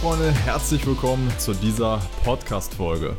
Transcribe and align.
Freunde, 0.00 0.32
herzlich 0.46 0.86
willkommen 0.86 1.30
zu 1.36 1.52
dieser 1.52 2.00
Podcast-Folge. 2.24 3.16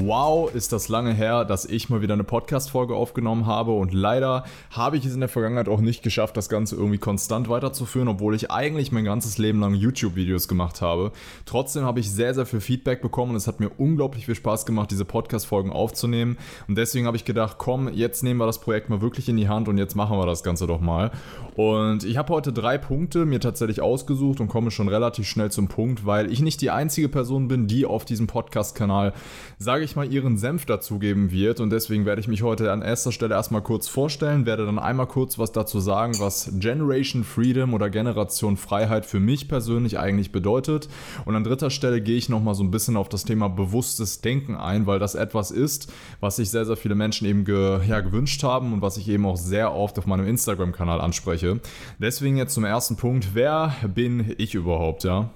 Wow, 0.00 0.52
ist 0.52 0.72
das 0.72 0.88
lange 0.88 1.14
her, 1.14 1.44
dass 1.44 1.64
ich 1.64 1.88
mal 1.88 2.02
wieder 2.02 2.14
eine 2.14 2.24
Podcast-Folge 2.24 2.96
aufgenommen 2.96 3.46
habe 3.46 3.70
und 3.70 3.94
leider 3.94 4.44
habe 4.70 4.96
ich 4.96 5.06
es 5.06 5.14
in 5.14 5.20
der 5.20 5.28
Vergangenheit 5.28 5.68
auch 5.68 5.80
nicht 5.80 6.02
geschafft, 6.02 6.36
das 6.36 6.48
Ganze 6.48 6.74
irgendwie 6.74 6.98
konstant 6.98 7.48
weiterzuführen, 7.48 8.08
obwohl 8.08 8.34
ich 8.34 8.50
eigentlich 8.50 8.90
mein 8.90 9.04
ganzes 9.04 9.38
Leben 9.38 9.60
lang 9.60 9.74
YouTube-Videos 9.74 10.48
gemacht 10.48 10.80
habe. 10.80 11.12
Trotzdem 11.46 11.84
habe 11.84 12.00
ich 12.00 12.10
sehr, 12.10 12.34
sehr 12.34 12.44
viel 12.44 12.60
Feedback 12.60 13.02
bekommen 13.02 13.30
und 13.30 13.36
es 13.36 13.46
hat 13.46 13.60
mir 13.60 13.70
unglaublich 13.78 14.26
viel 14.26 14.34
Spaß 14.34 14.66
gemacht, 14.66 14.90
diese 14.90 15.04
Podcast-Folgen 15.04 15.70
aufzunehmen 15.70 16.38
und 16.66 16.76
deswegen 16.76 17.06
habe 17.06 17.16
ich 17.16 17.24
gedacht, 17.24 17.56
komm, 17.58 17.88
jetzt 17.92 18.24
nehmen 18.24 18.40
wir 18.40 18.46
das 18.46 18.58
Projekt 18.58 18.90
mal 18.90 19.00
wirklich 19.00 19.28
in 19.28 19.36
die 19.36 19.48
Hand 19.48 19.68
und 19.68 19.78
jetzt 19.78 19.94
machen 19.94 20.18
wir 20.18 20.26
das 20.26 20.42
Ganze 20.42 20.66
doch 20.66 20.80
mal. 20.80 21.12
Und 21.54 22.02
ich 22.02 22.16
habe 22.16 22.32
heute 22.32 22.52
drei 22.52 22.78
Punkte 22.78 23.26
mir 23.26 23.38
tatsächlich 23.38 23.80
ausgesucht 23.80 24.40
und 24.40 24.48
komme 24.48 24.72
schon 24.72 24.88
relativ 24.88 25.28
schnell 25.28 25.52
zum 25.52 25.68
Punkt, 25.68 26.04
weil 26.04 26.32
ich 26.32 26.40
nicht 26.40 26.60
die 26.62 26.70
einzige 26.70 27.08
Person 27.08 27.46
bin, 27.46 27.68
die 27.68 27.86
auf 27.86 28.04
diesem 28.04 28.26
Podcast-Kanal 28.26 29.12
sagt, 29.58 29.83
sage 29.84 29.90
ich 29.90 29.96
mal, 29.96 30.14
ihren 30.14 30.38
Senf 30.38 30.64
dazugeben 30.64 31.30
wird. 31.30 31.60
Und 31.60 31.68
deswegen 31.68 32.06
werde 32.06 32.18
ich 32.18 32.28
mich 32.28 32.42
heute 32.42 32.72
an 32.72 32.80
erster 32.80 33.12
Stelle 33.12 33.34
erstmal 33.34 33.60
kurz 33.60 33.86
vorstellen, 33.86 34.46
werde 34.46 34.64
dann 34.64 34.78
einmal 34.78 35.06
kurz 35.06 35.38
was 35.38 35.52
dazu 35.52 35.78
sagen, 35.78 36.14
was 36.20 36.50
Generation 36.58 37.22
Freedom 37.22 37.74
oder 37.74 37.90
Generation 37.90 38.56
Freiheit 38.56 39.04
für 39.04 39.20
mich 39.20 39.46
persönlich 39.46 39.98
eigentlich 39.98 40.32
bedeutet. 40.32 40.88
Und 41.26 41.36
an 41.36 41.44
dritter 41.44 41.68
Stelle 41.68 42.00
gehe 42.00 42.16
ich 42.16 42.30
nochmal 42.30 42.54
so 42.54 42.64
ein 42.64 42.70
bisschen 42.70 42.96
auf 42.96 43.10
das 43.10 43.24
Thema 43.24 43.48
bewusstes 43.48 44.22
Denken 44.22 44.56
ein, 44.56 44.86
weil 44.86 44.98
das 44.98 45.14
etwas 45.14 45.50
ist, 45.50 45.92
was 46.20 46.36
sich 46.36 46.48
sehr, 46.48 46.64
sehr 46.64 46.76
viele 46.76 46.94
Menschen 46.94 47.26
eben 47.26 47.44
ge, 47.44 47.80
ja, 47.86 48.00
gewünscht 48.00 48.42
haben 48.42 48.72
und 48.72 48.80
was 48.80 48.96
ich 48.96 49.06
eben 49.10 49.26
auch 49.26 49.36
sehr 49.36 49.74
oft 49.74 49.98
auf 49.98 50.06
meinem 50.06 50.26
Instagram-Kanal 50.26 51.02
anspreche. 51.02 51.60
Deswegen 51.98 52.38
jetzt 52.38 52.54
zum 52.54 52.64
ersten 52.64 52.96
Punkt, 52.96 53.34
wer 53.34 53.74
bin 53.94 54.34
ich 54.38 54.54
überhaupt, 54.54 55.04
ja? 55.04 55.28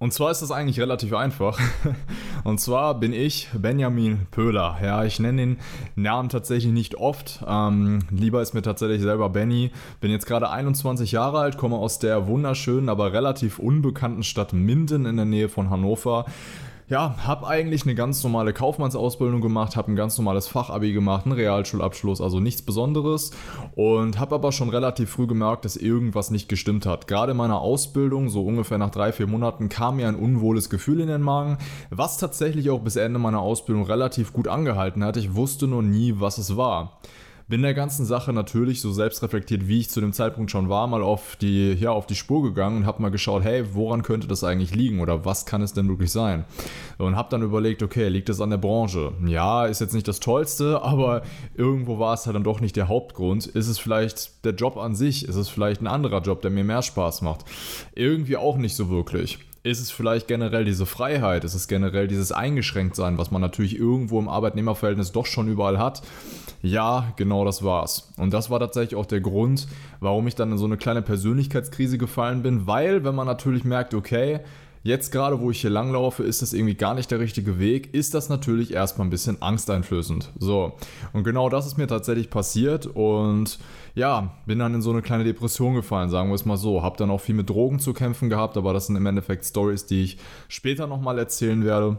Und 0.00 0.14
zwar 0.14 0.30
ist 0.30 0.40
das 0.40 0.50
eigentlich 0.50 0.80
relativ 0.80 1.12
einfach. 1.12 1.60
Und 2.44 2.58
zwar 2.58 2.98
bin 2.98 3.12
ich 3.12 3.50
Benjamin 3.52 4.26
Pöhler. 4.30 4.78
Ja, 4.82 5.04
ich 5.04 5.20
nenne 5.20 5.42
den 5.42 5.58
Namen 5.94 6.30
tatsächlich 6.30 6.72
nicht 6.72 6.94
oft. 6.94 7.44
Ähm, 7.46 7.98
lieber 8.10 8.40
ist 8.40 8.54
mir 8.54 8.62
tatsächlich 8.62 9.02
selber 9.02 9.28
Benny. 9.28 9.72
Bin 10.00 10.10
jetzt 10.10 10.24
gerade 10.24 10.48
21 10.48 11.12
Jahre 11.12 11.40
alt, 11.40 11.58
komme 11.58 11.76
aus 11.76 11.98
der 11.98 12.26
wunderschönen, 12.28 12.88
aber 12.88 13.12
relativ 13.12 13.58
unbekannten 13.58 14.22
Stadt 14.22 14.54
Minden 14.54 15.04
in 15.04 15.16
der 15.16 15.26
Nähe 15.26 15.50
von 15.50 15.68
Hannover 15.68 16.24
ja, 16.90 17.14
habe 17.24 17.46
eigentlich 17.46 17.84
eine 17.84 17.94
ganz 17.94 18.22
normale 18.24 18.52
Kaufmannsausbildung 18.52 19.40
gemacht, 19.40 19.76
habe 19.76 19.92
ein 19.92 19.96
ganz 19.96 20.18
normales 20.18 20.48
Fachabi 20.48 20.92
gemacht, 20.92 21.24
einen 21.24 21.36
Realschulabschluss, 21.36 22.20
also 22.20 22.40
nichts 22.40 22.62
Besonderes 22.62 23.30
und 23.76 24.18
habe 24.18 24.34
aber 24.34 24.50
schon 24.50 24.70
relativ 24.70 25.10
früh 25.10 25.28
gemerkt, 25.28 25.64
dass 25.64 25.76
irgendwas 25.76 26.32
nicht 26.32 26.48
gestimmt 26.48 26.86
hat. 26.86 27.06
Gerade 27.06 27.30
in 27.30 27.38
meiner 27.38 27.60
Ausbildung, 27.60 28.28
so 28.28 28.44
ungefähr 28.44 28.78
nach 28.78 28.90
drei, 28.90 29.12
vier 29.12 29.28
Monaten, 29.28 29.68
kam 29.68 29.96
mir 29.96 30.08
ein 30.08 30.16
unwohles 30.16 30.68
Gefühl 30.68 31.00
in 31.00 31.06
den 31.06 31.22
Magen, 31.22 31.58
was 31.90 32.18
tatsächlich 32.18 32.70
auch 32.70 32.80
bis 32.80 32.96
Ende 32.96 33.20
meiner 33.20 33.40
Ausbildung 33.40 33.84
relativ 33.84 34.32
gut 34.32 34.48
angehalten 34.48 35.04
hat. 35.04 35.16
Ich 35.16 35.36
wusste 35.36 35.68
nur 35.68 35.84
nie, 35.84 36.14
was 36.18 36.38
es 36.38 36.56
war 36.56 36.98
bin 37.50 37.62
der 37.62 37.74
ganzen 37.74 38.06
Sache 38.06 38.32
natürlich 38.32 38.80
so 38.80 38.92
selbstreflektiert, 38.92 39.66
wie 39.66 39.80
ich 39.80 39.90
zu 39.90 40.00
dem 40.00 40.12
Zeitpunkt 40.12 40.52
schon 40.52 40.68
war, 40.68 40.86
mal 40.86 41.02
auf 41.02 41.34
die, 41.34 41.72
ja, 41.72 41.90
auf 41.90 42.06
die 42.06 42.14
Spur 42.14 42.44
gegangen 42.44 42.78
und 42.78 42.86
habe 42.86 43.02
mal 43.02 43.10
geschaut, 43.10 43.42
hey, 43.42 43.64
woran 43.74 44.02
könnte 44.02 44.28
das 44.28 44.44
eigentlich 44.44 44.72
liegen 44.72 45.00
oder 45.00 45.24
was 45.24 45.46
kann 45.46 45.60
es 45.60 45.72
denn 45.72 45.88
wirklich 45.88 46.12
sein? 46.12 46.44
Und 46.96 47.16
habe 47.16 47.28
dann 47.28 47.42
überlegt, 47.42 47.82
okay, 47.82 48.08
liegt 48.08 48.28
es 48.28 48.40
an 48.40 48.50
der 48.50 48.58
Branche? 48.58 49.12
Ja, 49.26 49.66
ist 49.66 49.80
jetzt 49.80 49.94
nicht 49.94 50.06
das 50.06 50.20
Tollste, 50.20 50.80
aber 50.82 51.22
irgendwo 51.54 51.98
war 51.98 52.14
es 52.14 52.24
halt 52.24 52.36
dann 52.36 52.44
doch 52.44 52.60
nicht 52.60 52.76
der 52.76 52.86
Hauptgrund. 52.86 53.46
Ist 53.46 53.68
es 53.68 53.80
vielleicht 53.80 54.44
der 54.44 54.54
Job 54.54 54.76
an 54.76 54.94
sich? 54.94 55.28
Ist 55.28 55.36
es 55.36 55.48
vielleicht 55.48 55.82
ein 55.82 55.88
anderer 55.88 56.22
Job, 56.22 56.42
der 56.42 56.52
mir 56.52 56.64
mehr 56.64 56.82
Spaß 56.82 57.22
macht? 57.22 57.44
Irgendwie 57.96 58.36
auch 58.36 58.58
nicht 58.58 58.76
so 58.76 58.90
wirklich 58.90 59.40
ist 59.62 59.80
es 59.80 59.90
vielleicht 59.90 60.26
generell 60.26 60.64
diese 60.64 60.86
Freiheit, 60.86 61.44
ist 61.44 61.54
es 61.54 61.68
generell 61.68 62.08
dieses 62.08 62.32
Eingeschränktsein, 62.32 63.18
was 63.18 63.30
man 63.30 63.42
natürlich 63.42 63.76
irgendwo 63.78 64.18
im 64.18 64.28
Arbeitnehmerverhältnis 64.28 65.12
doch 65.12 65.26
schon 65.26 65.48
überall 65.48 65.78
hat. 65.78 66.02
Ja, 66.62 67.12
genau 67.16 67.44
das 67.44 67.62
war's. 67.62 68.12
Und 68.16 68.32
das 68.32 68.50
war 68.50 68.58
tatsächlich 68.60 68.96
auch 68.96 69.06
der 69.06 69.20
Grund, 69.20 69.66
warum 70.00 70.26
ich 70.26 70.34
dann 70.34 70.52
in 70.52 70.58
so 70.58 70.64
eine 70.64 70.76
kleine 70.76 71.02
Persönlichkeitskrise 71.02 71.98
gefallen 71.98 72.42
bin, 72.42 72.66
weil 72.66 73.04
wenn 73.04 73.14
man 73.14 73.26
natürlich 73.26 73.64
merkt, 73.64 73.94
okay, 73.94 74.40
Jetzt 74.82 75.12
gerade, 75.12 75.40
wo 75.40 75.50
ich 75.50 75.60
hier 75.60 75.68
langlaufe, 75.68 76.22
ist 76.22 76.40
das 76.40 76.54
irgendwie 76.54 76.74
gar 76.74 76.94
nicht 76.94 77.10
der 77.10 77.20
richtige 77.20 77.58
Weg, 77.58 77.92
ist 77.92 78.14
das 78.14 78.30
natürlich 78.30 78.72
erstmal 78.72 79.06
ein 79.06 79.10
bisschen 79.10 79.42
angsteinflößend. 79.42 80.30
So, 80.38 80.72
und 81.12 81.24
genau 81.24 81.50
das 81.50 81.66
ist 81.66 81.76
mir 81.76 81.86
tatsächlich 81.86 82.30
passiert 82.30 82.86
und 82.86 83.58
ja, 83.94 84.34
bin 84.46 84.58
dann 84.58 84.74
in 84.74 84.82
so 84.82 84.90
eine 84.90 85.02
kleine 85.02 85.24
Depression 85.24 85.74
gefallen, 85.74 86.10
sagen 86.10 86.30
wir 86.30 86.34
es 86.34 86.44
mal 86.44 86.56
so. 86.56 86.82
Hab 86.82 86.96
dann 86.96 87.10
auch 87.10 87.20
viel 87.20 87.34
mit 87.34 87.48
Drogen 87.50 87.78
zu 87.78 87.92
kämpfen 87.92 88.28
gehabt, 88.28 88.56
aber 88.56 88.72
das 88.72 88.86
sind 88.86 88.96
im 88.96 89.06
Endeffekt 89.06 89.44
Stories, 89.44 89.86
die 89.86 90.04
ich 90.04 90.18
später 90.48 90.86
nochmal 90.86 91.18
erzählen 91.18 91.64
werde 91.64 91.98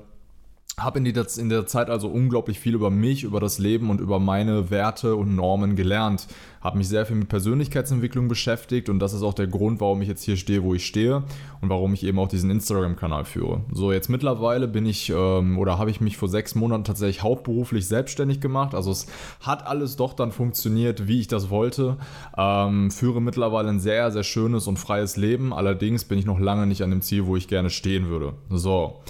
habe 0.79 0.99
in, 0.99 1.05
in 1.05 1.49
der 1.49 1.65
Zeit 1.65 1.89
also 1.89 2.07
unglaublich 2.07 2.59
viel 2.59 2.75
über 2.75 2.89
mich, 2.89 3.23
über 3.23 3.39
das 3.39 3.59
Leben 3.59 3.89
und 3.89 3.99
über 3.99 4.19
meine 4.19 4.69
Werte 4.71 5.15
und 5.15 5.35
Normen 5.35 5.75
gelernt. 5.75 6.27
Habe 6.61 6.77
mich 6.77 6.87
sehr 6.87 7.05
viel 7.05 7.15
mit 7.15 7.27
Persönlichkeitsentwicklung 7.27 8.27
beschäftigt 8.27 8.87
und 8.87 8.99
das 8.99 9.13
ist 9.13 9.23
auch 9.23 9.33
der 9.33 9.47
Grund, 9.47 9.81
warum 9.81 10.01
ich 10.01 10.07
jetzt 10.07 10.23
hier 10.23 10.37
stehe, 10.37 10.63
wo 10.63 10.73
ich 10.73 10.85
stehe 10.85 11.23
und 11.59 11.69
warum 11.69 11.93
ich 11.93 12.03
eben 12.03 12.19
auch 12.19 12.27
diesen 12.27 12.51
Instagram-Kanal 12.51 13.25
führe. 13.25 13.61
So, 13.71 13.91
jetzt 13.91 14.09
mittlerweile 14.09 14.67
bin 14.67 14.85
ich 14.85 15.09
ähm, 15.09 15.57
oder 15.57 15.77
habe 15.77 15.91
ich 15.91 16.01
mich 16.01 16.17
vor 16.17 16.29
sechs 16.29 16.55
Monaten 16.55 16.83
tatsächlich 16.83 17.23
hauptberuflich 17.23 17.88
selbstständig 17.88 18.39
gemacht. 18.39 18.75
Also 18.75 18.91
es 18.91 19.07
hat 19.41 19.65
alles 19.65 19.95
doch 19.95 20.13
dann 20.13 20.31
funktioniert, 20.31 21.07
wie 21.07 21.19
ich 21.19 21.27
das 21.27 21.49
wollte. 21.49 21.97
Ähm, 22.38 22.91
führe 22.91 23.21
mittlerweile 23.21 23.69
ein 23.69 23.79
sehr, 23.79 24.11
sehr 24.11 24.23
schönes 24.23 24.67
und 24.67 24.77
freies 24.77 25.17
Leben. 25.17 25.53
Allerdings 25.53 26.05
bin 26.05 26.19
ich 26.19 26.25
noch 26.25 26.39
lange 26.39 26.67
nicht 26.67 26.83
an 26.83 26.91
dem 26.91 27.01
Ziel, 27.01 27.25
wo 27.25 27.35
ich 27.35 27.47
gerne 27.47 27.69
stehen 27.69 28.07
würde. 28.07 28.33
So. 28.49 29.01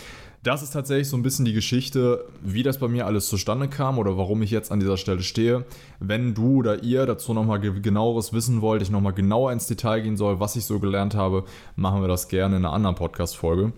Das 0.43 0.63
ist 0.63 0.71
tatsächlich 0.71 1.07
so 1.07 1.15
ein 1.17 1.21
bisschen 1.21 1.45
die 1.45 1.53
Geschichte, 1.53 2.25
wie 2.41 2.63
das 2.63 2.79
bei 2.79 2.87
mir 2.87 3.05
alles 3.05 3.27
zustande 3.27 3.67
kam 3.67 3.99
oder 3.99 4.17
warum 4.17 4.41
ich 4.41 4.49
jetzt 4.49 4.71
an 4.71 4.79
dieser 4.79 4.97
Stelle 4.97 5.21
stehe. 5.21 5.65
Wenn 5.99 6.33
du 6.33 6.55
oder 6.55 6.81
ihr 6.81 7.05
dazu 7.05 7.35
nochmal 7.35 7.59
genaueres 7.59 8.33
wissen 8.33 8.59
wollt, 8.59 8.81
ich 8.81 8.89
nochmal 8.89 9.13
genauer 9.13 9.51
ins 9.51 9.67
Detail 9.67 10.01
gehen 10.01 10.17
soll, 10.17 10.39
was 10.39 10.55
ich 10.55 10.65
so 10.65 10.79
gelernt 10.79 11.13
habe, 11.13 11.43
machen 11.75 12.01
wir 12.01 12.07
das 12.07 12.27
gerne 12.27 12.57
in 12.57 12.65
einer 12.65 12.73
anderen 12.73 12.95
Podcast-Folge. 12.95 13.71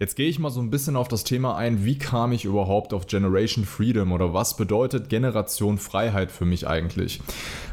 Jetzt 0.00 0.16
gehe 0.16 0.30
ich 0.30 0.38
mal 0.38 0.48
so 0.48 0.60
ein 0.60 0.70
bisschen 0.70 0.96
auf 0.96 1.08
das 1.08 1.22
Thema 1.22 1.56
ein, 1.56 1.84
wie 1.84 1.98
kam 1.98 2.32
ich 2.32 2.46
überhaupt 2.46 2.94
auf 2.94 3.06
Generation 3.06 3.66
Freedom 3.66 4.10
oder 4.12 4.32
was 4.32 4.56
bedeutet 4.56 5.10
Generation 5.10 5.76
Freiheit 5.76 6.32
für 6.32 6.46
mich 6.46 6.66
eigentlich? 6.66 7.20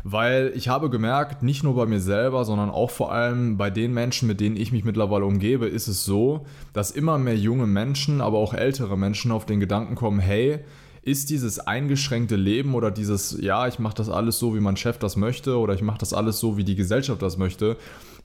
Weil 0.03 0.51
ich 0.53 0.67
habe 0.67 0.89
gemerkt, 0.89 1.43
nicht 1.43 1.63
nur 1.63 1.75
bei 1.75 1.85
mir 1.85 2.01
selber, 2.01 2.43
sondern 2.43 2.71
auch 2.71 2.89
vor 2.89 3.13
allem 3.13 3.55
bei 3.55 3.69
den 3.69 3.93
Menschen, 3.93 4.27
mit 4.27 4.41
denen 4.41 4.57
ich 4.57 4.73
mich 4.73 4.83
mittlerweile 4.83 5.23
umgebe, 5.23 5.65
ist 5.65 5.87
es 5.87 6.03
so, 6.03 6.45
dass 6.73 6.91
immer 6.91 7.17
mehr 7.17 7.37
junge 7.37 7.67
Menschen, 7.67 8.19
aber 8.19 8.32
auch 8.37 8.53
ältere 8.53 8.97
Menschen 8.97 9.31
auf 9.31 9.45
den 9.45 9.59
Gedanken 9.59 9.95
kommen, 9.95 10.19
hey, 10.19 10.59
ist 11.03 11.29
dieses 11.29 11.59
eingeschränkte 11.59 12.37
Leben 12.37 12.75
oder 12.75 12.89
dieses, 12.89 13.37
ja, 13.41 13.67
ich 13.67 13.77
mache 13.77 13.95
das 13.95 14.09
alles 14.09 14.39
so, 14.39 14.55
wie 14.55 14.61
mein 14.61 14.77
Chef 14.77 14.97
das 14.97 15.17
möchte 15.17 15.57
oder 15.57 15.73
ich 15.73 15.81
mache 15.81 15.97
das 15.97 16.13
alles 16.13 16.39
so, 16.39 16.55
wie 16.55 16.63
die 16.63 16.75
Gesellschaft 16.75 17.21
das 17.21 17.37
möchte, 17.37 17.77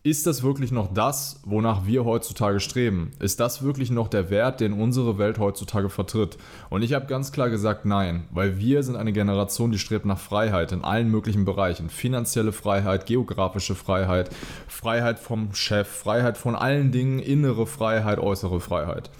ist 0.04 0.26
das 0.26 0.42
wirklich 0.42 0.70
noch 0.70 0.92
das, 0.92 1.40
wonach 1.44 1.84
wir 1.84 2.04
heutzutage 2.04 2.60
streben? 2.60 3.10
Ist 3.18 3.40
das 3.40 3.62
wirklich 3.62 3.90
noch 3.90 4.08
der 4.08 4.30
Wert, 4.30 4.60
den 4.60 4.72
unsere 4.72 5.18
Welt 5.18 5.38
heutzutage 5.38 5.90
vertritt? 5.90 6.38
Und 6.70 6.82
ich 6.82 6.92
habe 6.94 7.06
ganz 7.06 7.32
klar 7.32 7.50
gesagt, 7.50 7.84
nein, 7.84 8.24
weil 8.30 8.58
wir 8.58 8.82
sind 8.84 8.96
eine 8.96 9.12
Generation, 9.12 9.72
die 9.72 9.78
strebt 9.78 10.06
nach 10.06 10.18
Freiheit 10.18 10.70
in 10.70 10.84
allen 10.84 11.10
möglichen 11.10 11.44
Bereichen. 11.44 11.90
Finanzielle 11.90 12.52
Freiheit, 12.52 13.06
geografische 13.06 13.74
Freiheit, 13.74 14.30
Freiheit 14.68 15.18
vom 15.18 15.52
Chef, 15.52 15.88
Freiheit 15.88 16.38
von 16.38 16.54
allen 16.54 16.92
Dingen, 16.92 17.18
innere 17.18 17.66
Freiheit, 17.66 18.20
äußere 18.20 18.60
Freiheit. 18.60 19.10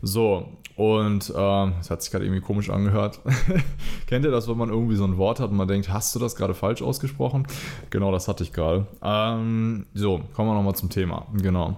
So, 0.00 0.48
und 0.76 1.32
ähm, 1.36 1.72
das 1.78 1.90
hat 1.90 2.02
sich 2.02 2.10
gerade 2.10 2.24
irgendwie 2.24 2.40
komisch 2.40 2.70
angehört. 2.70 3.20
Kennt 4.06 4.24
ihr 4.24 4.30
das, 4.30 4.48
wenn 4.48 4.56
man 4.56 4.70
irgendwie 4.70 4.96
so 4.96 5.04
ein 5.04 5.18
Wort 5.18 5.40
hat 5.40 5.50
und 5.50 5.56
man 5.56 5.68
denkt, 5.68 5.92
hast 5.92 6.14
du 6.14 6.18
das 6.18 6.36
gerade 6.36 6.54
falsch 6.54 6.82
ausgesprochen? 6.82 7.46
Genau, 7.90 8.10
das 8.12 8.28
hatte 8.28 8.42
ich 8.42 8.52
gerade. 8.52 8.86
Ähm, 9.02 9.86
so, 9.94 10.20
kommen 10.34 10.48
wir 10.48 10.54
nochmal 10.54 10.74
zum 10.74 10.90
Thema. 10.90 11.26
Genau. 11.34 11.76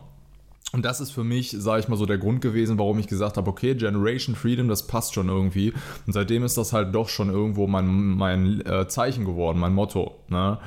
Und 0.73 0.85
das 0.85 1.01
ist 1.01 1.13
für 1.13 1.23
mich, 1.23 1.53
sage 1.57 1.81
ich 1.81 1.89
mal, 1.89 1.97
so 1.97 2.05
der 2.05 2.19
Grund 2.19 2.41
gewesen, 2.41 2.79
warum 2.79 2.99
ich 2.99 3.07
gesagt 3.07 3.37
habe, 3.37 3.49
okay, 3.49 3.77
Generation 3.77 4.35
Freedom, 4.35 4.67
das 4.67 4.89
passt 4.89 5.15
schon 5.15 5.29
irgendwie. 5.29 5.73
Und 6.05 6.13
seitdem 6.13 6.43
ist 6.43 6.59
das 6.59 6.73
halt 6.73 6.93
doch 6.93 7.09
schon 7.09 7.31
irgendwo 7.31 7.69
mein, 7.69 7.87
mein 7.87 8.61
äh, 8.67 8.89
Zeichen 8.89 9.25
geworden, 9.25 9.61
mein 9.61 9.73
Motto. 9.73 10.17
Ne? 10.29 10.59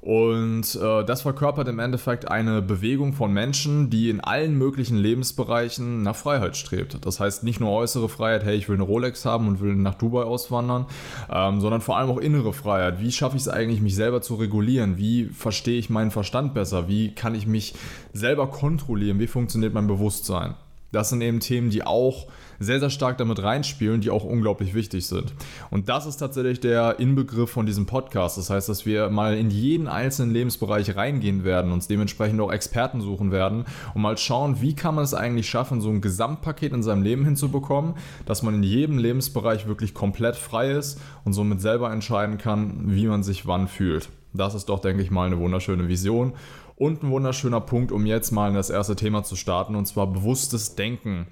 Und 0.00 0.78
äh, 0.80 1.04
das 1.04 1.22
verkörpert 1.22 1.68
im 1.68 1.78
Endeffekt 1.78 2.30
eine 2.30 2.62
Bewegung 2.62 3.12
von 3.12 3.32
Menschen, 3.32 3.90
die 3.90 4.10
in 4.10 4.20
allen 4.20 4.56
möglichen 4.56 4.96
Lebensbereichen 4.96 6.02
nach 6.02 6.16
Freiheit 6.16 6.56
strebt. 6.56 7.04
Das 7.04 7.20
heißt 7.20 7.42
nicht 7.42 7.60
nur 7.60 7.70
äußere 7.72 8.08
Freiheit, 8.08 8.44
hey, 8.44 8.56
ich 8.56 8.68
will 8.68 8.76
eine 8.76 8.84
Rolex 8.84 9.24
haben 9.24 9.48
und 9.48 9.60
will 9.60 9.74
nach 9.74 9.94
Dubai 9.94 10.22
auswandern, 10.22 10.86
ähm, 11.30 11.60
sondern 11.60 11.80
vor 11.80 11.96
allem 11.96 12.10
auch 12.10 12.18
innere 12.18 12.52
Freiheit. 12.52 13.00
Wie 13.00 13.12
schaffe 13.12 13.36
ich 13.36 13.42
es 13.42 13.48
eigentlich, 13.48 13.80
mich 13.80 13.94
selber 13.94 14.22
zu 14.22 14.36
regulieren? 14.36 14.98
Wie 14.98 15.26
verstehe 15.26 15.78
ich 15.78 15.90
meinen 15.90 16.10
Verstand 16.10 16.54
besser? 16.54 16.88
Wie 16.88 17.14
kann 17.14 17.34
ich 17.34 17.46
mich 17.46 17.74
selber 18.12 18.48
kontrollieren? 18.48 19.18
Wie 19.18 19.26
funktioniert 19.26 19.74
mein 19.74 19.86
Bewusstsein? 19.86 20.54
Das 20.90 21.10
sind 21.10 21.20
eben 21.20 21.40
Themen, 21.40 21.70
die 21.70 21.84
auch 21.84 22.26
sehr, 22.60 22.80
sehr 22.80 22.90
stark 22.90 23.18
damit 23.18 23.42
reinspielen, 23.42 24.00
die 24.00 24.10
auch 24.10 24.24
unglaublich 24.24 24.74
wichtig 24.74 25.06
sind. 25.06 25.34
Und 25.70 25.88
das 25.88 26.06
ist 26.06 26.16
tatsächlich 26.16 26.60
der 26.60 26.98
Inbegriff 26.98 27.50
von 27.50 27.66
diesem 27.66 27.86
Podcast. 27.86 28.38
Das 28.38 28.50
heißt, 28.50 28.68
dass 28.68 28.86
wir 28.86 29.10
mal 29.10 29.36
in 29.36 29.50
jeden 29.50 29.86
einzelnen 29.86 30.32
Lebensbereich 30.32 30.96
reingehen 30.96 31.44
werden, 31.44 31.72
uns 31.72 31.88
dementsprechend 31.88 32.40
auch 32.40 32.50
Experten 32.50 33.00
suchen 33.00 33.30
werden 33.30 33.64
und 33.94 34.02
mal 34.02 34.16
schauen, 34.16 34.60
wie 34.60 34.74
kann 34.74 34.94
man 34.94 35.04
es 35.04 35.14
eigentlich 35.14 35.48
schaffen, 35.48 35.80
so 35.80 35.90
ein 35.90 36.00
Gesamtpaket 36.00 36.72
in 36.72 36.82
seinem 36.82 37.02
Leben 37.02 37.24
hinzubekommen, 37.24 37.94
dass 38.26 38.42
man 38.42 38.54
in 38.54 38.62
jedem 38.62 38.98
Lebensbereich 38.98 39.66
wirklich 39.66 39.94
komplett 39.94 40.36
frei 40.36 40.72
ist 40.72 41.00
und 41.24 41.34
somit 41.34 41.60
selber 41.60 41.92
entscheiden 41.92 42.38
kann, 42.38 42.84
wie 42.86 43.06
man 43.06 43.22
sich 43.22 43.46
wann 43.46 43.68
fühlt. 43.68 44.08
Das 44.34 44.54
ist 44.54 44.68
doch, 44.68 44.80
denke 44.80 45.02
ich 45.02 45.10
mal, 45.10 45.26
eine 45.26 45.38
wunderschöne 45.38 45.88
Vision 45.88 46.32
und 46.78 47.02
ein 47.02 47.10
wunderschöner 47.10 47.60
Punkt, 47.60 47.92
um 47.92 48.06
jetzt 48.06 48.30
mal 48.30 48.48
in 48.48 48.54
das 48.54 48.70
erste 48.70 48.96
Thema 48.96 49.24
zu 49.24 49.36
starten, 49.36 49.74
und 49.74 49.86
zwar 49.86 50.06
bewusstes 50.06 50.76
Denken. 50.76 51.26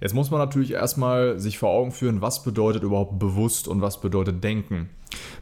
Jetzt 0.00 0.14
muss 0.14 0.30
man 0.30 0.40
natürlich 0.40 0.72
erstmal 0.72 1.38
sich 1.40 1.58
vor 1.58 1.70
Augen 1.70 1.90
führen, 1.90 2.20
was 2.20 2.42
bedeutet 2.42 2.82
überhaupt 2.82 3.18
bewusst 3.18 3.68
und 3.68 3.80
was 3.80 4.00
bedeutet 4.00 4.44
denken. 4.44 4.90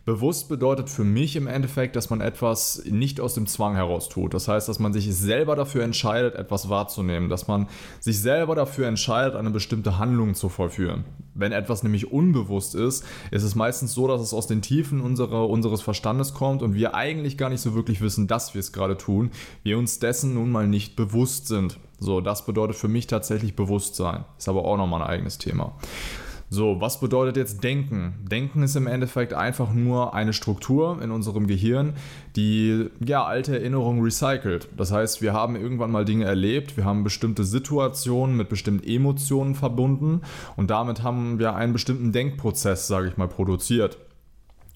Bewusst 0.04 0.48
bedeutet 0.48 0.90
für 0.90 1.04
mich 1.04 1.36
im 1.36 1.46
Endeffekt, 1.46 1.94
dass 1.94 2.10
man 2.10 2.20
etwas 2.20 2.82
nicht 2.86 3.20
aus 3.20 3.34
dem 3.34 3.46
Zwang 3.46 3.76
heraus 3.76 4.08
tut. 4.08 4.34
Das 4.34 4.48
heißt, 4.48 4.68
dass 4.68 4.80
man 4.80 4.92
sich 4.92 5.14
selber 5.14 5.54
dafür 5.54 5.84
entscheidet, 5.84 6.34
etwas 6.34 6.68
wahrzunehmen, 6.68 7.28
dass 7.28 7.46
man 7.46 7.68
sich 8.00 8.20
selber 8.20 8.56
dafür 8.56 8.88
entscheidet, 8.88 9.36
eine 9.36 9.50
bestimmte 9.50 9.98
Handlung 9.98 10.34
zu 10.34 10.48
vollführen. 10.48 11.04
Wenn 11.34 11.52
etwas 11.52 11.84
nämlich 11.84 12.10
unbewusst 12.10 12.74
ist, 12.74 13.04
ist 13.30 13.44
es 13.44 13.54
meistens 13.54 13.94
so, 13.94 14.08
dass 14.08 14.20
es 14.20 14.34
aus 14.34 14.48
den 14.48 14.60
Tiefen 14.60 15.00
unserer, 15.00 15.48
unseres 15.48 15.82
Verstandes 15.82 16.34
kommt 16.34 16.62
und 16.62 16.74
wir 16.74 16.96
eigentlich 16.96 17.38
gar 17.38 17.48
nicht 17.48 17.60
so 17.60 17.74
wirklich 17.74 18.00
wissen, 18.00 18.26
dass 18.26 18.54
wir 18.54 18.60
es 18.60 18.72
gerade 18.72 18.96
tun, 18.96 19.30
wir 19.62 19.78
uns 19.78 20.00
dessen 20.00 20.34
nun 20.34 20.50
mal 20.50 20.66
nicht 20.66 20.96
bewusst 20.96 21.46
sind. 21.46 21.78
So, 22.00 22.20
das 22.20 22.44
bedeutet 22.44 22.74
für 22.74 22.88
mich 22.88 23.06
tatsächlich 23.06 23.54
Bewusstsein. 23.54 24.24
Ist 24.36 24.48
aber 24.48 24.64
auch 24.64 24.76
nochmal 24.76 25.02
ein 25.02 25.08
eigenes 25.08 25.38
Thema. 25.38 25.76
So, 26.54 26.82
was 26.82 27.00
bedeutet 27.00 27.38
jetzt 27.38 27.64
Denken? 27.64 28.12
Denken 28.30 28.62
ist 28.62 28.76
im 28.76 28.86
Endeffekt 28.86 29.32
einfach 29.32 29.72
nur 29.72 30.12
eine 30.12 30.34
Struktur 30.34 31.00
in 31.00 31.10
unserem 31.10 31.46
Gehirn, 31.46 31.94
die 32.36 32.90
ja 33.02 33.24
alte 33.24 33.58
Erinnerungen 33.58 34.02
recycelt. 34.02 34.68
Das 34.76 34.92
heißt, 34.92 35.22
wir 35.22 35.32
haben 35.32 35.56
irgendwann 35.56 35.90
mal 35.90 36.04
Dinge 36.04 36.26
erlebt, 36.26 36.76
wir 36.76 36.84
haben 36.84 37.04
bestimmte 37.04 37.44
Situationen 37.44 38.36
mit 38.36 38.50
bestimmten 38.50 38.86
Emotionen 38.86 39.54
verbunden 39.54 40.20
und 40.54 40.68
damit 40.68 41.02
haben 41.02 41.38
wir 41.38 41.54
einen 41.54 41.72
bestimmten 41.72 42.12
Denkprozess, 42.12 42.86
sage 42.86 43.08
ich 43.08 43.16
mal, 43.16 43.28
produziert. 43.28 43.96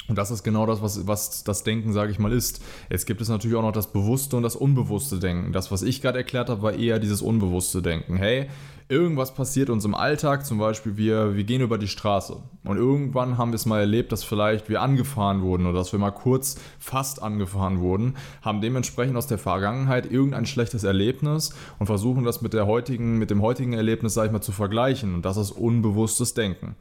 Und 0.08 0.16
das 0.16 0.30
ist 0.30 0.42
genau 0.44 0.66
das, 0.66 0.82
was, 0.82 1.06
was 1.06 1.42
das 1.44 1.64
Denken, 1.64 1.92
sage 1.92 2.12
ich 2.12 2.18
mal, 2.18 2.32
ist. 2.32 2.62
Jetzt 2.90 3.06
gibt 3.06 3.20
es 3.20 3.28
natürlich 3.28 3.56
auch 3.56 3.62
noch 3.62 3.72
das 3.72 3.92
bewusste 3.92 4.36
und 4.36 4.42
das 4.42 4.56
unbewusste 4.56 5.18
Denken. 5.18 5.52
Das, 5.52 5.72
was 5.72 5.82
ich 5.82 6.00
gerade 6.00 6.18
erklärt 6.18 6.48
habe, 6.48 6.62
war 6.62 6.72
eher 6.74 6.98
dieses 6.98 7.22
unbewusste 7.22 7.82
Denken. 7.82 8.16
Hey, 8.16 8.48
irgendwas 8.88 9.34
passiert 9.34 9.68
uns 9.68 9.84
im 9.84 9.94
Alltag, 9.94 10.46
zum 10.46 10.58
Beispiel 10.58 10.96
wir, 10.96 11.34
wir 11.34 11.42
gehen 11.42 11.60
über 11.60 11.76
die 11.76 11.88
Straße 11.88 12.36
und 12.62 12.76
irgendwann 12.76 13.36
haben 13.36 13.50
wir 13.50 13.56
es 13.56 13.66
mal 13.66 13.80
erlebt, 13.80 14.12
dass 14.12 14.22
vielleicht 14.22 14.68
wir 14.68 14.80
angefahren 14.80 15.42
wurden 15.42 15.66
oder 15.66 15.78
dass 15.78 15.90
wir 15.90 15.98
mal 15.98 16.12
kurz 16.12 16.56
fast 16.78 17.20
angefahren 17.20 17.80
wurden, 17.80 18.14
haben 18.42 18.60
dementsprechend 18.60 19.16
aus 19.16 19.26
der 19.26 19.38
Vergangenheit 19.38 20.10
irgendein 20.10 20.46
schlechtes 20.46 20.84
Erlebnis 20.84 21.52
und 21.80 21.86
versuchen 21.86 22.24
das 22.24 22.42
mit, 22.42 22.52
der 22.52 22.66
heutigen, 22.66 23.18
mit 23.18 23.30
dem 23.30 23.42
heutigen 23.42 23.72
Erlebnis, 23.72 24.14
sag 24.14 24.26
ich 24.26 24.32
mal, 24.32 24.40
zu 24.40 24.52
vergleichen 24.52 25.14
und 25.14 25.24
das 25.24 25.36
ist 25.36 25.50
unbewusstes 25.50 26.34
Denken. 26.34 26.76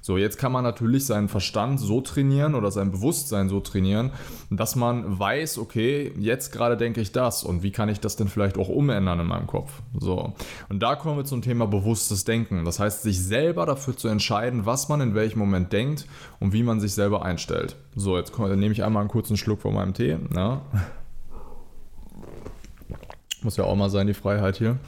So, 0.00 0.16
jetzt 0.16 0.38
kann 0.38 0.52
man 0.52 0.64
natürlich 0.64 1.04
seinen 1.04 1.28
Verstand 1.28 1.78
so 1.78 2.00
trainieren 2.00 2.54
oder 2.54 2.69
sein 2.70 2.90
Bewusstsein 2.90 3.48
so 3.48 3.60
trainieren, 3.60 4.10
dass 4.50 4.76
man 4.76 5.18
weiß, 5.18 5.58
okay, 5.58 6.12
jetzt 6.18 6.52
gerade 6.52 6.76
denke 6.76 7.00
ich 7.00 7.12
das 7.12 7.44
und 7.44 7.62
wie 7.62 7.70
kann 7.70 7.88
ich 7.88 8.00
das 8.00 8.16
denn 8.16 8.28
vielleicht 8.28 8.58
auch 8.58 8.68
umändern 8.68 9.20
in 9.20 9.26
meinem 9.26 9.46
Kopf. 9.46 9.70
So, 9.98 10.32
und 10.68 10.82
da 10.82 10.96
kommen 10.96 11.16
wir 11.16 11.24
zum 11.24 11.42
Thema 11.42 11.66
bewusstes 11.66 12.24
Denken. 12.24 12.64
Das 12.64 12.78
heißt, 12.78 13.02
sich 13.02 13.20
selber 13.22 13.66
dafür 13.66 13.96
zu 13.96 14.08
entscheiden, 14.08 14.66
was 14.66 14.88
man 14.88 15.00
in 15.00 15.14
welchem 15.14 15.38
Moment 15.38 15.72
denkt 15.72 16.06
und 16.38 16.52
wie 16.52 16.62
man 16.62 16.80
sich 16.80 16.92
selber 16.92 17.24
einstellt. 17.24 17.76
So, 17.94 18.16
jetzt 18.16 18.38
nehme 18.38 18.72
ich 18.72 18.84
einmal 18.84 19.02
einen 19.02 19.10
kurzen 19.10 19.36
Schluck 19.36 19.60
von 19.60 19.74
meinem 19.74 19.94
Tee. 19.94 20.18
Ja. 20.34 20.62
Muss 23.42 23.56
ja 23.56 23.64
auch 23.64 23.76
mal 23.76 23.88
sein, 23.88 24.06
die 24.06 24.14
Freiheit 24.14 24.56
hier. 24.58 24.78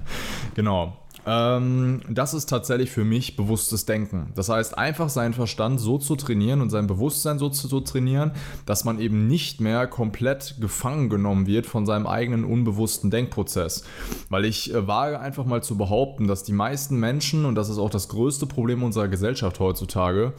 genau. 0.54 0.96
Ähm, 1.28 2.00
das 2.08 2.32
ist 2.32 2.46
tatsächlich 2.46 2.90
für 2.90 3.04
mich 3.04 3.36
bewusstes 3.36 3.84
Denken. 3.84 4.32
Das 4.34 4.48
heißt, 4.48 4.78
einfach 4.78 5.10
seinen 5.10 5.34
Verstand 5.34 5.78
so 5.78 5.98
zu 5.98 6.16
trainieren 6.16 6.62
und 6.62 6.70
sein 6.70 6.86
Bewusstsein 6.86 7.38
so 7.38 7.50
zu, 7.50 7.80
trainieren, 7.80 8.32
dass 8.64 8.84
man 8.84 8.98
eben 8.98 9.26
nicht 9.26 9.60
mehr 9.60 9.86
komplett 9.86 10.54
gefangen 10.58 11.10
genommen 11.10 11.46
wird 11.46 11.66
von 11.66 11.84
seinem 11.84 12.06
eigenen 12.06 12.44
unbewussten 12.44 13.10
Denkprozess. 13.10 13.84
Weil 14.30 14.46
ich 14.46 14.72
äh, 14.72 14.86
wage 14.86 15.20
einfach 15.20 15.44
mal 15.44 15.62
zu 15.62 15.76
behaupten, 15.76 16.26
dass 16.28 16.44
die 16.44 16.52
meisten 16.52 16.98
Menschen, 16.98 17.44
und 17.44 17.56
das 17.56 17.68
ist 17.68 17.78
auch 17.78 17.90
das 17.90 18.08
größte 18.08 18.46
Problem 18.46 18.82
unserer 18.82 19.08
Gesellschaft 19.08 19.60
heutzutage, 19.60 20.32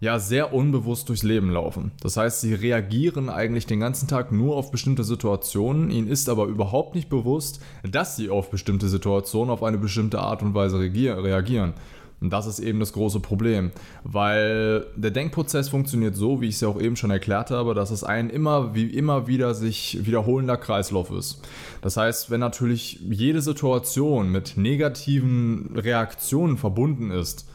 ja 0.00 0.18
sehr 0.18 0.54
unbewusst 0.54 1.08
durchs 1.08 1.22
Leben 1.22 1.50
laufen. 1.50 1.92
Das 2.00 2.16
heißt, 2.16 2.40
sie 2.40 2.54
reagieren 2.54 3.28
eigentlich 3.28 3.66
den 3.66 3.80
ganzen 3.80 4.08
Tag 4.08 4.30
nur 4.32 4.56
auf 4.56 4.70
bestimmte 4.70 5.04
Situationen, 5.04 5.90
ihnen 5.90 6.08
ist 6.08 6.28
aber 6.28 6.46
überhaupt 6.46 6.94
nicht 6.94 7.08
bewusst, 7.08 7.60
dass 7.82 8.16
sie 8.16 8.30
auf 8.30 8.50
bestimmte 8.50 8.88
Situationen 8.88 9.50
auf 9.50 9.62
eine 9.62 9.78
bestimmte 9.78 10.20
Art 10.20 10.42
und 10.42 10.54
Weise 10.54 10.78
reagieren. 10.78 11.74
Und 12.20 12.32
das 12.32 12.46
ist 12.46 12.58
eben 12.58 12.80
das 12.80 12.92
große 12.92 13.20
Problem, 13.20 13.70
weil 14.02 14.86
der 14.96 15.12
Denkprozess 15.12 15.68
funktioniert 15.68 16.16
so, 16.16 16.40
wie 16.40 16.48
ich 16.48 16.56
es 16.56 16.60
ja 16.60 16.68
auch 16.68 16.80
eben 16.80 16.96
schon 16.96 17.12
erklärt 17.12 17.52
habe, 17.52 17.74
dass 17.74 17.92
es 17.92 18.02
ein 18.02 18.28
immer 18.28 18.74
wie 18.74 18.86
immer 18.86 19.28
wieder 19.28 19.54
sich 19.54 20.04
wiederholender 20.04 20.56
Kreislauf 20.56 21.12
ist. 21.12 21.40
Das 21.80 21.96
heißt, 21.96 22.30
wenn 22.30 22.40
natürlich 22.40 22.98
jede 23.08 23.40
Situation 23.40 24.32
mit 24.32 24.56
negativen 24.56 25.76
Reaktionen 25.76 26.56
verbunden 26.56 27.12
ist, 27.12 27.46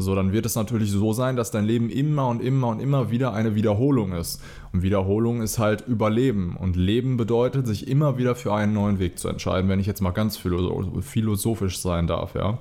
so, 0.00 0.14
dann 0.14 0.32
wird 0.32 0.46
es 0.46 0.54
natürlich 0.54 0.90
so 0.90 1.12
sein, 1.12 1.36
dass 1.36 1.50
dein 1.50 1.64
Leben 1.64 1.90
immer 1.90 2.28
und 2.28 2.42
immer 2.42 2.68
und 2.68 2.80
immer 2.80 3.10
wieder 3.10 3.32
eine 3.32 3.54
Wiederholung 3.54 4.12
ist. 4.12 4.40
Und 4.72 4.82
Wiederholung 4.82 5.42
ist 5.42 5.58
halt 5.58 5.86
Überleben. 5.86 6.56
Und 6.56 6.76
Leben 6.76 7.16
bedeutet, 7.16 7.66
sich 7.66 7.88
immer 7.88 8.18
wieder 8.18 8.34
für 8.34 8.54
einen 8.54 8.74
neuen 8.74 8.98
Weg 8.98 9.18
zu 9.18 9.28
entscheiden, 9.28 9.68
wenn 9.68 9.80
ich 9.80 9.86
jetzt 9.86 10.00
mal 10.00 10.10
ganz 10.10 10.36
philosophisch 10.36 11.78
sein 11.78 12.06
darf, 12.06 12.34
ja. 12.34 12.58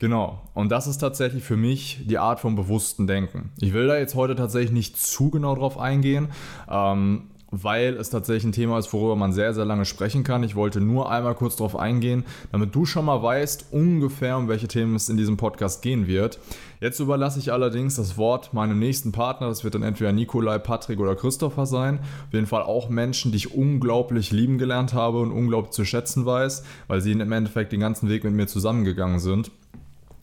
Genau. 0.00 0.40
Und 0.54 0.70
das 0.72 0.86
ist 0.86 0.98
tatsächlich 0.98 1.44
für 1.44 1.58
mich 1.58 2.00
die 2.06 2.16
Art 2.16 2.40
von 2.40 2.56
bewussten 2.56 3.06
Denken. 3.06 3.52
Ich 3.60 3.74
will 3.74 3.86
da 3.86 3.98
jetzt 3.98 4.14
heute 4.14 4.34
tatsächlich 4.34 4.72
nicht 4.72 4.96
zu 4.96 5.30
genau 5.30 5.54
drauf 5.54 5.78
eingehen. 5.78 6.28
Ähm, 6.70 7.24
weil 7.50 7.94
es 7.94 8.10
tatsächlich 8.10 8.44
ein 8.44 8.52
Thema 8.52 8.78
ist, 8.78 8.92
worüber 8.92 9.16
man 9.16 9.32
sehr, 9.32 9.54
sehr 9.54 9.64
lange 9.64 9.84
sprechen 9.84 10.24
kann. 10.24 10.42
Ich 10.42 10.54
wollte 10.54 10.80
nur 10.80 11.10
einmal 11.10 11.34
kurz 11.34 11.56
darauf 11.56 11.76
eingehen, 11.76 12.24
damit 12.52 12.74
du 12.74 12.84
schon 12.84 13.04
mal 13.04 13.22
weißt, 13.22 13.66
ungefähr 13.72 14.36
um 14.36 14.48
welche 14.48 14.68
Themen 14.68 14.94
es 14.94 15.08
in 15.08 15.16
diesem 15.16 15.36
Podcast 15.36 15.82
gehen 15.82 16.06
wird. 16.06 16.38
Jetzt 16.80 17.00
überlasse 17.00 17.38
ich 17.38 17.52
allerdings 17.52 17.96
das 17.96 18.16
Wort 18.16 18.54
meinem 18.54 18.78
nächsten 18.78 19.12
Partner. 19.12 19.48
Das 19.48 19.64
wird 19.64 19.74
dann 19.74 19.82
entweder 19.82 20.12
Nikolai, 20.12 20.58
Patrick 20.58 20.98
oder 20.98 21.14
Christopher 21.14 21.66
sein. 21.66 21.98
Auf 22.28 22.32
jeden 22.32 22.46
Fall 22.46 22.62
auch 22.62 22.88
Menschen, 22.88 23.32
die 23.32 23.36
ich 23.36 23.54
unglaublich 23.54 24.30
lieben 24.32 24.56
gelernt 24.56 24.94
habe 24.94 25.20
und 25.20 25.30
unglaublich 25.30 25.72
zu 25.72 25.84
schätzen 25.84 26.24
weiß, 26.24 26.64
weil 26.88 27.00
sie 27.00 27.12
im 27.12 27.32
Endeffekt 27.32 27.72
den 27.72 27.80
ganzen 27.80 28.08
Weg 28.08 28.24
mit 28.24 28.32
mir 28.32 28.46
zusammengegangen 28.46 29.18
sind. 29.18 29.50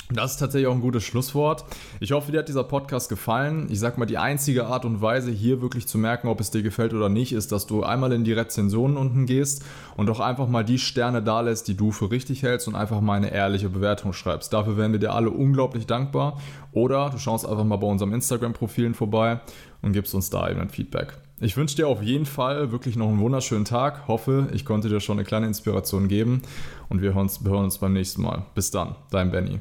Das 0.10 0.32
ist 0.32 0.38
tatsächlich 0.38 0.68
auch 0.68 0.74
ein 0.74 0.82
gutes 0.82 1.04
Schlusswort. 1.04 1.66
Ich 2.00 2.14
hoffe, 2.14 2.32
dir 2.32 2.40
hat 2.40 2.48
dieser 2.48 2.64
Podcast 2.64 3.10
gefallen. 3.10 3.68
Ich 3.70 3.80
sag 3.80 3.98
mal, 3.98 4.06
die 4.06 4.18
einzige 4.18 4.68
Art 4.68 4.86
und 4.86 5.02
Weise, 5.02 5.32
hier 5.32 5.62
wirklich 5.62 5.86
zu 5.86 5.98
merken, 5.98 6.30
ob 6.30 6.40
es 6.40 6.50
dir 6.50 6.64
gefällt 6.64 6.94
oder 6.94 7.10
nicht, 7.10 7.34
ist, 7.34 7.52
dass 7.52 7.68
du 7.68 7.84
einmal 7.84 8.14
in 8.14 8.24
die 8.24 8.32
Rezensionen 8.32 8.96
unten 8.96 9.26
gehst 9.26 9.66
und 9.98 10.10
auch 10.10 10.22
einfach 10.22 10.48
mal 10.48 10.64
die 10.64 10.80
Sterne 10.80 11.22
da 11.22 11.42
lässt, 11.42 11.68
die 11.68 11.76
du 11.76 11.92
für 11.92 12.10
richtig 12.10 12.42
hältst 12.44 12.70
und 12.70 12.76
einfach 12.76 13.02
mal 13.02 13.16
eine 13.16 13.34
ehrliche 13.34 13.68
Bewertung 13.68 14.14
schreibst. 14.14 14.54
Dafür 14.54 14.78
wären 14.78 14.94
wir 14.94 15.00
dir 15.00 15.14
alle 15.14 15.30
unglaublich 15.30 15.88
dankbar. 15.88 16.40
Oder 16.72 17.10
du 17.10 17.18
schaust 17.18 17.46
einfach 17.46 17.66
mal 17.66 17.76
bei 17.76 17.88
unserem 17.88 18.14
Instagram-Profilen 18.14 18.94
vorbei 18.94 19.42
und 19.82 19.92
gibst 19.92 20.16
uns 20.16 20.30
da 20.30 20.50
eben 20.50 20.62
ein 20.62 20.70
Feedback. 20.70 21.18
Ich 21.40 21.58
wünsche 21.58 21.76
dir 21.76 21.88
auf 21.88 22.02
jeden 22.02 22.26
Fall 22.26 22.72
wirklich 22.72 22.96
noch 22.96 23.10
einen 23.10 23.20
wunderschönen 23.20 23.66
Tag. 23.66 24.08
Hoffe, 24.08 24.48
ich 24.54 24.64
konnte 24.64 24.88
dir 24.88 25.02
schon 25.02 25.18
eine 25.18 25.26
kleine 25.26 25.48
Inspiration 25.48 26.08
geben 26.08 26.44
und 26.88 27.02
wir 27.02 27.14
hören 27.14 27.24
uns, 27.24 27.42
hören 27.44 27.66
uns 27.66 27.78
beim 27.78 27.94
nächsten 27.94 28.22
Mal. 28.22 28.46
Bis 28.56 28.72
dann, 28.72 28.96
dein 29.12 29.32
Benny. 29.32 29.60